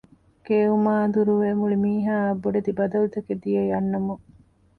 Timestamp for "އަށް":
2.25-2.41